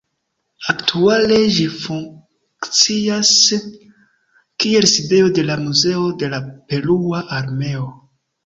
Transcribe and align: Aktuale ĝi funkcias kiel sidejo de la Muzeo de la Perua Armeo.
Aktuale 0.71 1.35
ĝi 1.57 1.65
funkcias 1.81 3.33
kiel 4.65 4.89
sidejo 4.95 5.31
de 5.39 5.47
la 5.51 5.59
Muzeo 5.67 6.11
de 6.25 6.35
la 6.37 6.41
Perua 6.73 7.25
Armeo. 7.43 7.89